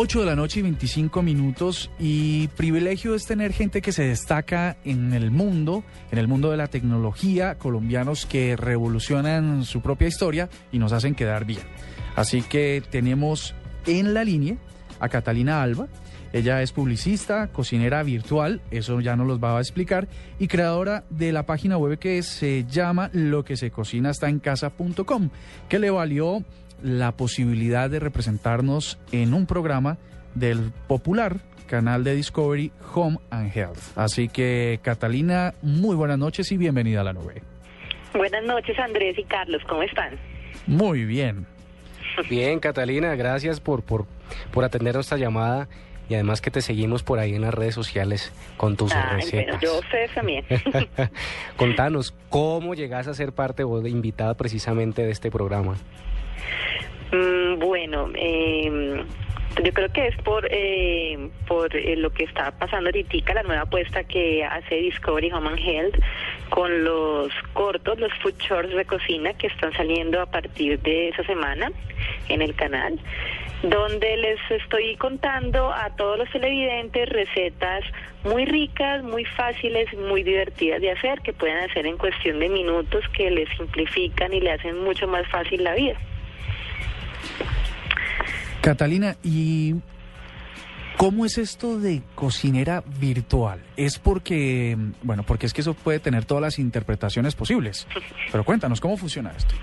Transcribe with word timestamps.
8 0.00 0.20
de 0.20 0.26
la 0.26 0.36
noche 0.36 0.60
y 0.60 0.62
25 0.62 1.22
minutos 1.22 1.90
y 1.98 2.46
privilegio 2.56 3.16
es 3.16 3.26
tener 3.26 3.52
gente 3.52 3.82
que 3.82 3.90
se 3.90 4.04
destaca 4.04 4.76
en 4.84 5.12
el 5.12 5.32
mundo, 5.32 5.82
en 6.12 6.18
el 6.18 6.28
mundo 6.28 6.52
de 6.52 6.56
la 6.56 6.68
tecnología, 6.68 7.56
colombianos 7.58 8.24
que 8.24 8.54
revolucionan 8.54 9.64
su 9.64 9.80
propia 9.80 10.06
historia 10.06 10.50
y 10.70 10.78
nos 10.78 10.92
hacen 10.92 11.16
quedar 11.16 11.44
bien. 11.44 11.62
Así 12.14 12.42
que 12.42 12.80
tenemos 12.88 13.56
en 13.86 14.14
la 14.14 14.22
línea 14.22 14.56
a 15.00 15.08
Catalina 15.08 15.64
Alba. 15.64 15.88
Ella 16.32 16.62
es 16.62 16.70
publicista, 16.70 17.48
cocinera 17.48 18.04
virtual, 18.04 18.60
eso 18.70 19.00
ya 19.00 19.16
nos 19.16 19.26
los 19.26 19.42
va 19.42 19.58
a 19.58 19.60
explicar, 19.60 20.06
y 20.38 20.46
creadora 20.46 21.06
de 21.10 21.32
la 21.32 21.44
página 21.44 21.76
web 21.76 21.98
que 21.98 22.22
se 22.22 22.64
llama 22.70 23.10
lo 23.12 23.44
que 23.44 23.56
se 23.56 23.72
cocina 23.72 24.10
está 24.10 24.28
en 24.28 24.38
casa.com, 24.38 25.30
que 25.68 25.80
le 25.80 25.90
valió 25.90 26.44
la 26.82 27.12
posibilidad 27.12 27.90
de 27.90 28.00
representarnos 28.00 28.98
en 29.12 29.34
un 29.34 29.46
programa 29.46 29.98
del 30.34 30.72
popular 30.86 31.38
canal 31.66 32.02
de 32.04 32.14
Discovery 32.14 32.72
Home 32.94 33.18
and 33.30 33.56
Health. 33.56 33.78
Así 33.96 34.28
que 34.28 34.80
Catalina, 34.82 35.54
muy 35.62 35.96
buenas 35.96 36.18
noches 36.18 36.50
y 36.52 36.56
bienvenida 36.56 37.02
a 37.02 37.04
la 37.04 37.12
nube. 37.12 37.42
Buenas 38.14 38.44
noches 38.44 38.78
Andrés 38.78 39.18
y 39.18 39.24
Carlos, 39.24 39.62
¿cómo 39.68 39.82
están? 39.82 40.18
Muy 40.66 41.04
bien. 41.04 41.46
Bien, 42.28 42.58
Catalina, 42.58 43.14
gracias 43.14 43.60
por, 43.60 43.82
por, 43.82 44.06
por 44.52 44.64
atender 44.64 44.94
nuestra 44.94 45.18
llamada 45.18 45.68
y 46.08 46.14
además 46.14 46.40
que 46.40 46.50
te 46.50 46.62
seguimos 46.62 47.02
por 47.02 47.18
ahí 47.18 47.34
en 47.34 47.42
las 47.42 47.52
redes 47.52 47.74
sociales 47.74 48.32
con 48.56 48.76
tus 48.76 48.92
recetas. 49.12 49.60
yo 49.60 49.78
ustedes 49.78 50.12
también. 50.14 50.44
Contanos, 51.56 52.14
¿cómo 52.30 52.74
llegas 52.74 53.08
a 53.08 53.14
ser 53.14 53.32
parte 53.32 53.62
o 53.62 53.80
de 53.80 53.90
invitada 53.90 54.34
precisamente 54.34 55.02
de 55.02 55.10
este 55.10 55.30
programa? 55.30 55.76
Mm, 57.12 57.58
bueno, 57.58 58.10
eh, 58.14 59.02
yo 59.64 59.72
creo 59.72 59.88
que 59.88 60.06
es 60.08 60.16
por 60.18 60.46
eh, 60.50 61.30
por 61.46 61.74
eh, 61.74 61.96
lo 61.96 62.10
que 62.10 62.24
está 62.24 62.52
pasando 62.52 62.88
ahorita, 62.88 63.34
la 63.34 63.42
nueva 63.42 63.62
apuesta 63.62 64.04
que 64.04 64.44
hace 64.44 64.76
Discovery 64.76 65.32
Home 65.32 65.48
and 65.48 65.58
Health 65.58 65.96
con 66.50 66.84
los 66.84 67.32
cortos, 67.54 67.98
los 67.98 68.12
food 68.22 68.34
shorts 68.38 68.74
de 68.74 68.84
cocina 68.84 69.32
que 69.34 69.48
están 69.48 69.72
saliendo 69.72 70.20
a 70.20 70.26
partir 70.26 70.78
de 70.80 71.08
esa 71.08 71.24
semana 71.24 71.72
en 72.28 72.42
el 72.42 72.54
canal, 72.54 73.00
donde 73.62 74.16
les 74.18 74.38
estoy 74.50 74.96
contando 74.96 75.72
a 75.72 75.90
todos 75.96 76.18
los 76.18 76.30
televidentes 76.30 77.08
recetas 77.08 77.84
muy 78.24 78.44
ricas, 78.44 79.02
muy 79.02 79.24
fáciles, 79.24 79.92
muy 79.96 80.22
divertidas 80.22 80.80
de 80.80 80.92
hacer, 80.92 81.20
que 81.22 81.32
pueden 81.32 81.56
hacer 81.58 81.86
en 81.86 81.96
cuestión 81.96 82.38
de 82.38 82.48
minutos, 82.48 83.04
que 83.08 83.30
les 83.30 83.48
simplifican 83.56 84.32
y 84.32 84.40
le 84.40 84.52
hacen 84.52 84.84
mucho 84.84 85.08
más 85.08 85.26
fácil 85.28 85.64
la 85.64 85.74
vida. 85.74 85.98
Catalina, 88.60 89.16
¿y 89.22 89.76
cómo 90.96 91.24
es 91.24 91.38
esto 91.38 91.78
de 91.78 92.02
cocinera 92.14 92.82
virtual? 92.98 93.62
Es 93.76 93.98
porque, 93.98 94.76
bueno, 95.02 95.22
porque 95.22 95.46
es 95.46 95.54
que 95.54 95.60
eso 95.60 95.74
puede 95.74 96.00
tener 96.00 96.24
todas 96.24 96.42
las 96.42 96.58
interpretaciones 96.58 97.34
posibles. 97.34 97.86
Pero 98.32 98.44
cuéntanos, 98.44 98.80
¿cómo 98.80 98.96
funciona 98.96 99.32
esto? 99.36 99.54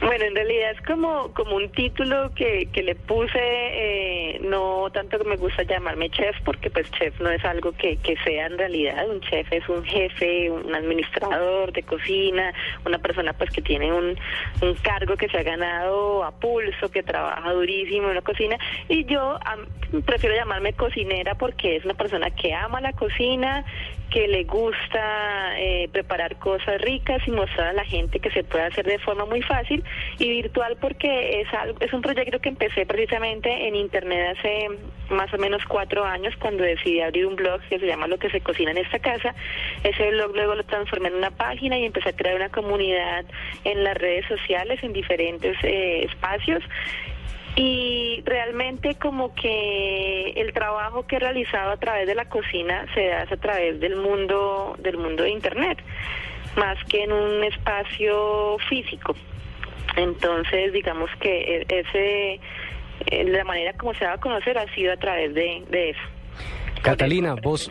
Bueno, 0.00 0.26
en 0.26 0.34
realidad 0.34 0.70
es 0.72 0.80
como, 0.82 1.32
como 1.34 1.56
un 1.56 1.70
título 1.70 2.30
que, 2.34 2.68
que 2.72 2.82
le 2.82 2.94
puse, 2.94 3.38
eh, 3.40 4.38
no 4.42 4.90
tanto 4.92 5.18
que 5.18 5.24
me 5.24 5.36
gusta 5.36 5.64
llamarme 5.64 6.08
chef, 6.10 6.36
porque 6.44 6.70
pues 6.70 6.90
chef 6.92 7.18
no 7.20 7.30
es 7.30 7.44
algo 7.44 7.72
que, 7.72 7.96
que 7.96 8.16
sea 8.24 8.46
en 8.46 8.58
realidad, 8.58 9.08
un 9.08 9.20
chef 9.22 9.52
es 9.52 9.68
un 9.68 9.84
jefe, 9.84 10.50
un 10.50 10.72
administrador 10.72 11.72
de 11.72 11.82
cocina, 11.82 12.52
una 12.86 12.98
persona 12.98 13.32
pues 13.32 13.50
que 13.50 13.60
tiene 13.60 13.92
un, 13.92 14.16
un 14.62 14.74
cargo 14.82 15.16
que 15.16 15.28
se 15.28 15.38
ha 15.38 15.42
ganado 15.42 16.22
a 16.22 16.30
pulso, 16.30 16.90
que 16.90 17.02
trabaja 17.02 17.52
durísimo 17.52 18.08
en 18.08 18.14
la 18.14 18.22
cocina, 18.22 18.56
y 18.88 19.04
yo 19.04 19.38
prefiero 20.06 20.36
llamarme 20.36 20.74
cocinera 20.74 21.34
porque 21.34 21.76
es 21.76 21.84
una 21.84 21.94
persona 21.94 22.30
que 22.30 22.54
ama 22.54 22.80
la 22.80 22.92
cocina, 22.92 23.64
que 24.10 24.26
le 24.26 24.44
gusta 24.44 25.58
eh, 25.58 25.88
preparar 25.92 26.36
cosas 26.36 26.80
ricas 26.80 27.20
y 27.26 27.30
mostrar 27.30 27.68
a 27.68 27.72
la 27.72 27.84
gente 27.84 28.20
que 28.20 28.30
se 28.30 28.42
puede 28.44 28.64
hacer 28.64 28.86
de 28.86 28.98
forma 28.98 29.26
muy 29.26 29.42
fácil 29.42 29.84
y 30.18 30.28
virtual 30.30 30.76
porque 30.80 31.40
es 31.40 31.52
algo, 31.52 31.78
es 31.80 31.92
un 31.92 32.00
proyecto 32.00 32.40
que 32.40 32.48
empecé 32.48 32.86
precisamente 32.86 33.68
en 33.68 33.76
internet 33.76 34.36
hace 34.38 34.68
más 35.10 35.32
o 35.34 35.38
menos 35.38 35.62
cuatro 35.66 36.04
años 36.04 36.34
cuando 36.38 36.62
decidí 36.62 37.00
abrir 37.00 37.26
un 37.26 37.36
blog 37.36 37.60
que 37.68 37.78
se 37.78 37.86
llama 37.86 38.06
Lo 38.06 38.18
que 38.18 38.30
se 38.30 38.40
cocina 38.40 38.70
en 38.70 38.78
esta 38.78 38.98
casa. 38.98 39.34
Ese 39.84 40.10
blog 40.10 40.34
luego 40.34 40.54
lo 40.54 40.64
transformé 40.64 41.08
en 41.08 41.14
una 41.14 41.30
página 41.30 41.78
y 41.78 41.84
empecé 41.84 42.10
a 42.10 42.16
crear 42.16 42.36
una 42.36 42.48
comunidad 42.48 43.24
en 43.64 43.84
las 43.84 43.96
redes 43.96 44.26
sociales, 44.26 44.82
en 44.82 44.92
diferentes 44.92 45.56
eh, 45.62 46.04
espacios 46.04 46.62
y 47.60 48.22
realmente 48.24 48.94
como 48.94 49.34
que 49.34 50.30
el 50.36 50.52
trabajo 50.52 51.04
que 51.08 51.16
he 51.16 51.18
realizado 51.18 51.72
a 51.72 51.76
través 51.76 52.06
de 52.06 52.14
la 52.14 52.28
cocina 52.28 52.86
se 52.94 53.12
hace 53.12 53.34
a 53.34 53.36
través 53.36 53.80
del 53.80 53.96
mundo 53.96 54.76
del 54.78 54.96
mundo 54.96 55.24
de 55.24 55.30
internet 55.30 55.78
más 56.56 56.78
que 56.84 57.02
en 57.02 57.12
un 57.12 57.42
espacio 57.42 58.58
físico. 58.68 59.16
Entonces 59.96 60.72
digamos 60.72 61.10
que 61.20 61.66
e-, 61.68 61.80
ese 61.80 62.40
eh, 63.06 63.24
la 63.24 63.42
manera 63.42 63.72
como 63.72 63.92
se 63.94 64.04
va 64.04 64.12
a 64.12 64.18
conocer 64.18 64.56
ha 64.56 64.72
sido 64.74 64.92
a 64.92 64.96
través 64.96 65.34
de, 65.34 65.64
de 65.68 65.90
eso 65.90 66.17
Catalina, 66.82 67.34
vos, 67.34 67.68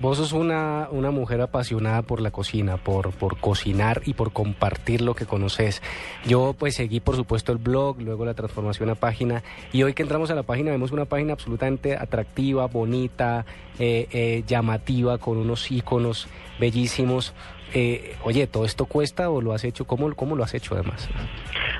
vos 0.00 0.18
sos 0.18 0.32
una, 0.32 0.88
una 0.90 1.10
mujer 1.10 1.40
apasionada 1.40 2.02
por 2.02 2.20
la 2.20 2.30
cocina, 2.30 2.76
por, 2.76 3.12
por 3.12 3.38
cocinar 3.38 4.02
y 4.04 4.14
por 4.14 4.32
compartir 4.32 5.00
lo 5.00 5.14
que 5.14 5.26
conoces. 5.26 5.82
Yo 6.26 6.54
pues 6.58 6.74
seguí 6.74 7.00
por 7.00 7.16
supuesto 7.16 7.52
el 7.52 7.58
blog, 7.58 8.00
luego 8.00 8.24
la 8.24 8.34
transformación 8.34 8.90
a 8.90 8.94
página 8.94 9.42
y 9.72 9.82
hoy 9.82 9.94
que 9.94 10.02
entramos 10.02 10.30
a 10.30 10.34
la 10.34 10.42
página 10.42 10.70
vemos 10.70 10.92
una 10.92 11.04
página 11.04 11.32
absolutamente 11.32 11.96
atractiva, 11.96 12.66
bonita, 12.66 13.44
eh, 13.78 14.08
eh, 14.12 14.44
llamativa, 14.46 15.18
con 15.18 15.38
unos 15.38 15.70
iconos 15.70 16.28
bellísimos. 16.58 17.34
Eh, 17.72 18.16
oye, 18.22 18.46
¿todo 18.46 18.64
esto 18.64 18.86
cuesta 18.86 19.30
o 19.30 19.40
lo 19.40 19.52
has 19.52 19.64
hecho? 19.64 19.84
¿Cómo, 19.84 20.14
cómo 20.14 20.36
lo 20.36 20.44
has 20.44 20.54
hecho 20.54 20.74
además? 20.74 21.08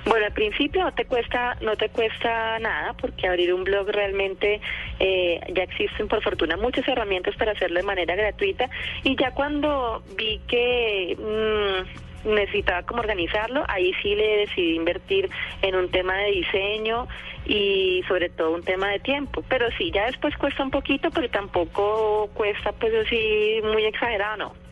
Bueno, 0.07 0.27
al 0.27 0.33
principio 0.33 0.85
no 0.85 0.93
te 0.93 1.07
cuesta, 1.07 1.57
no 1.63 1.77
te 1.77 1.89
cuesta 1.89 2.59
nada 2.59 2.93
porque 2.95 3.27
abrir 3.27 3.55
un 3.55 3.65
blog 3.65 3.89
realmente 3.89 4.61
eh, 5.01 5.41
ya 5.55 5.63
existen 5.63 6.09
por 6.09 6.23
fortuna 6.23 6.57
muchas 6.57 6.87
herramientas 6.87 7.35
para 7.37 7.53
hacerlo 7.53 7.81
de 7.81 7.87
manera 7.87 8.15
gratuita 8.15 8.69
y 9.03 9.17
ya 9.17 9.31
cuando 9.31 10.03
vi 10.17 10.41
que 10.47 11.17
mm, 11.19 12.35
necesitaba 12.35 12.83
como 12.83 13.01
organizarlo, 13.01 13.65
ahí 13.69 13.93
sí 14.03 14.15
le 14.15 14.39
decidí 14.39 14.77
invertir 14.77 15.31
en 15.63 15.75
un 15.75 15.91
tema 15.91 16.17
de 16.19 16.33
diseño 16.33 17.09
y 17.47 18.03
sobre 18.07 18.29
todo 18.29 18.53
un 18.53 18.63
tema 18.63 18.89
de 18.91 18.99
tiempo. 18.99 19.43
Pero 19.49 19.71
sí, 19.79 19.91
ya 19.91 20.07
después 20.07 20.37
cuesta 20.37 20.63
un 20.63 20.71
poquito, 20.71 21.11
pero 21.11 21.29
tampoco 21.31 22.29
cuesta 22.35 22.73
pues 22.73 22.95
así 22.95 23.61
muy 23.63 23.85
exagerado, 23.85 24.37
no 24.37 24.65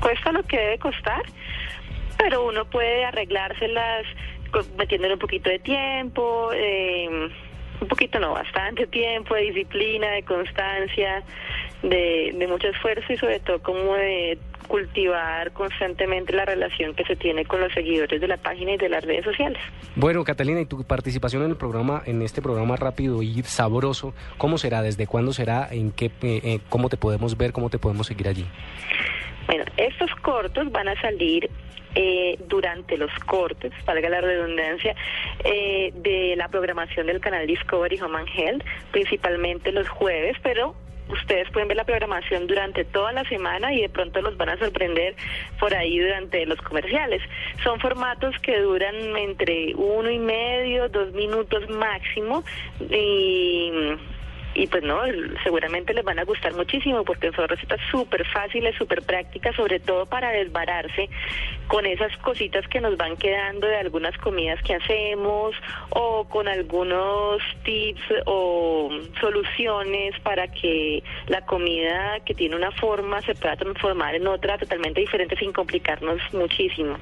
cuesta 0.00 0.32
lo 0.32 0.42
que 0.44 0.58
debe 0.58 0.78
costar, 0.78 1.22
pero 2.18 2.44
uno 2.44 2.64
puede 2.66 3.04
arreglárselas 3.04 4.06
metiéndole 4.76 5.14
un 5.14 5.20
poquito 5.20 5.50
de 5.50 5.58
tiempo, 5.58 6.50
eh, 6.54 7.08
un 7.80 7.88
poquito 7.88 8.18
no, 8.18 8.32
bastante 8.32 8.86
tiempo, 8.86 9.34
de 9.34 9.42
disciplina, 9.42 10.10
de 10.10 10.22
constancia, 10.22 11.22
de, 11.82 12.34
de 12.36 12.46
mucho 12.46 12.68
esfuerzo 12.68 13.12
y 13.12 13.16
sobre 13.16 13.40
todo 13.40 13.62
como 13.62 13.94
de 13.94 14.38
cultivar 14.66 15.52
constantemente 15.52 16.32
la 16.32 16.44
relación 16.44 16.94
que 16.94 17.04
se 17.04 17.16
tiene 17.16 17.44
con 17.44 17.60
los 17.60 17.72
seguidores 17.72 18.20
de 18.20 18.28
la 18.28 18.36
página 18.36 18.72
y 18.72 18.76
de 18.76 18.88
las 18.88 19.04
redes 19.04 19.24
sociales. 19.24 19.58
Bueno, 19.94 20.24
Catalina, 20.24 20.60
y 20.60 20.66
tu 20.66 20.82
participación 20.84 21.42
en 21.44 21.50
el 21.50 21.56
programa, 21.56 22.02
en 22.06 22.22
este 22.22 22.42
programa 22.42 22.76
rápido 22.76 23.22
y 23.22 23.42
sabroso, 23.44 24.14
¿cómo 24.38 24.58
será? 24.58 24.82
¿Desde 24.82 25.06
cuándo 25.06 25.32
será? 25.32 25.68
¿En 25.70 25.92
qué, 25.92 26.06
eh, 26.06 26.40
eh, 26.42 26.60
cómo 26.68 26.88
te 26.88 26.96
podemos 26.96 27.36
ver? 27.36 27.52
¿Cómo 27.52 27.70
te 27.70 27.78
podemos 27.78 28.06
seguir 28.06 28.28
allí? 28.28 28.46
Bueno, 29.46 29.64
estos 29.76 30.10
cortos 30.16 30.70
van 30.72 30.88
a 30.88 31.00
salir 31.00 31.48
eh, 31.94 32.38
durante 32.48 32.98
los 32.98 33.10
cortes, 33.24 33.72
valga 33.86 34.08
la 34.08 34.20
redundancia, 34.20 34.94
eh, 35.44 35.92
de 35.94 36.34
la 36.36 36.48
programación 36.48 37.06
del 37.06 37.20
canal 37.20 37.46
Discovery 37.46 37.98
Home 38.00 38.18
and 38.18 38.28
Health, 38.34 38.64
principalmente 38.90 39.72
los 39.72 39.88
jueves, 39.88 40.36
pero 40.42 40.74
ustedes 41.08 41.48
pueden 41.52 41.68
ver 41.68 41.76
la 41.76 41.84
programación 41.84 42.46
durante 42.46 42.84
toda 42.84 43.12
la 43.12 43.24
semana 43.24 43.72
y 43.72 43.80
de 43.80 43.88
pronto 43.88 44.20
los 44.20 44.36
van 44.36 44.50
a 44.50 44.58
sorprender 44.58 45.14
por 45.58 45.72
ahí 45.74 45.98
durante 45.98 46.44
los 46.46 46.60
comerciales. 46.60 47.22
Son 47.62 47.80
formatos 47.80 48.36
que 48.42 48.58
duran 48.60 48.94
entre 49.16 49.74
uno 49.76 50.10
y 50.10 50.18
medio, 50.18 50.88
dos 50.88 51.12
minutos 51.12 51.68
máximo 51.70 52.44
y 52.90 53.70
y 54.56 54.66
pues 54.68 54.82
no, 54.82 55.02
seguramente 55.44 55.92
les 55.92 56.02
van 56.02 56.18
a 56.18 56.24
gustar 56.24 56.54
muchísimo 56.54 57.04
porque 57.04 57.30
son 57.32 57.46
recetas 57.46 57.78
súper 57.90 58.26
fáciles, 58.26 58.74
súper 58.76 59.02
prácticas, 59.02 59.54
sobre 59.54 59.80
todo 59.80 60.06
para 60.06 60.30
desbararse 60.30 61.10
con 61.68 61.84
esas 61.84 62.16
cositas 62.18 62.66
que 62.68 62.80
nos 62.80 62.96
van 62.96 63.18
quedando 63.18 63.66
de 63.66 63.76
algunas 63.76 64.16
comidas 64.16 64.62
que 64.62 64.74
hacemos 64.74 65.54
o 65.90 66.24
con 66.24 66.48
algunos 66.48 67.42
tips 67.64 68.02
o 68.24 68.88
soluciones 69.20 70.18
para 70.20 70.48
que 70.48 71.02
la 71.26 71.44
comida 71.44 72.20
que 72.24 72.34
tiene 72.34 72.56
una 72.56 72.70
forma 72.70 73.20
se 73.22 73.34
pueda 73.34 73.56
transformar 73.56 74.14
en 74.14 74.26
otra 74.26 74.56
totalmente 74.56 75.02
diferente 75.02 75.36
sin 75.36 75.52
complicarnos 75.52 76.18
muchísimo. 76.32 76.96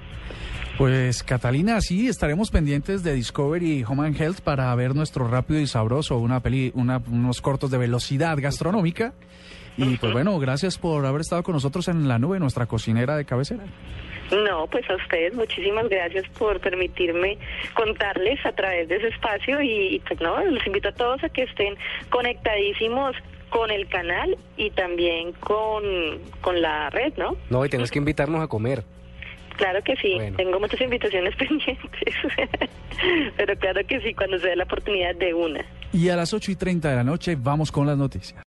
Pues 0.79 1.23
Catalina, 1.23 1.81
sí, 1.81 2.09
estaremos 2.09 2.51
pendientes 2.51 3.05
de 3.05 3.15
Discovery 3.15 3.85
Home 3.87 4.09
and 4.09 4.21
Health 4.21 4.41
para 4.41 4.75
ver 4.75 4.97
nuestro 4.97 5.29
rápido 5.29 5.61
y 5.61 5.69
sabroso, 5.69 6.19
una 6.19 6.41
peli, 6.41 6.73
una, 6.75 7.01
unos 7.11 7.41
cortos 7.41 7.71
de 7.71 7.79
velocidad 7.79 8.37
gastronómica. 8.41 9.13
Y 9.77 9.97
pues 9.99 10.13
bueno, 10.13 10.37
gracias 10.41 10.77
por 10.77 11.07
haber 11.07 11.21
estado 11.21 11.45
con 11.45 11.55
nosotros 11.55 11.87
en 11.87 12.09
la 12.09 12.19
nube, 12.19 12.41
nuestra 12.41 12.67
cocinera 12.67 13.17
de 13.17 13.25
cabecera. 13.25 13.63
No, 14.33 14.67
pues 14.67 14.89
a 14.91 14.97
ustedes 14.97 15.35
muchísimas 15.35 15.89
gracias 15.89 16.29
por 16.39 16.59
permitirme 16.59 17.39
contarles 17.75 18.45
a 18.45 18.53
través 18.53 18.89
de 18.89 18.97
ese 18.97 19.09
espacio 19.09 19.61
y, 19.63 20.03
pues 20.09 20.21
no, 20.21 20.45
los 20.45 20.67
invito 20.67 20.89
a 20.89 20.93
todos 20.93 21.23
a 21.23 21.29
que 21.29 21.43
estén 21.43 21.77
conectadísimos 22.11 23.15
con 23.51 23.71
el 23.71 23.87
canal 23.87 24.37
y 24.57 24.71
también 24.71 25.33
con, 25.35 25.85
con 26.41 26.61
la 26.61 26.91
red, 26.91 27.13
¿no? 27.17 27.37
No, 27.51 27.65
y 27.65 27.69
tienes 27.69 27.93
que 27.93 27.99
invitarnos 27.99 28.43
a 28.43 28.49
comer. 28.49 28.83
Claro 29.57 29.83
que 29.83 29.95
sí, 29.97 30.19
tengo 30.37 30.59
muchas 30.59 30.81
invitaciones 30.81 31.35
pendientes, 31.39 32.15
pero 33.37 33.57
claro 33.57 33.81
que 33.87 34.01
sí, 34.01 34.15
cuando 34.15 34.39
se 34.39 34.49
dé 34.49 34.57
la 34.57 34.65
oportunidad 34.65 35.15
de 35.15 35.33
una. 35.33 35.65
Y 35.93 36.09
a 36.09 36.17
las 36.17 36.35
8 36.35 36.51
y 36.53 36.57
30 36.57 36.91
de 36.91 36.97
la 36.97 37.05
noche 37.05 37.37
vamos 37.39 37.71
con 37.71 37.87
las 37.87 37.97
noticias. 37.97 38.43